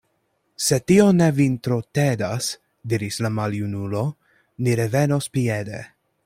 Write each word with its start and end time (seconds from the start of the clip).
Se 0.67 0.77
tio 0.91 1.03
ne 1.17 1.27
vin 1.39 1.57
tro 1.67 1.77
tedas, 1.99 2.47
diris 2.95 3.21
la 3.27 3.31
maljunulo, 3.41 4.03
ni 4.65 4.75
revenos 4.81 5.29
piede. 5.39 5.85